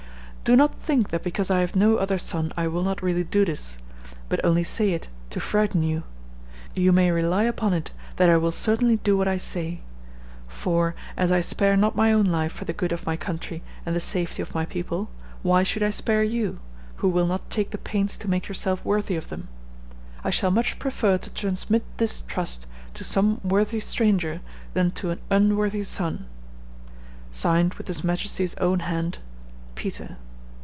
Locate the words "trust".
22.19-22.65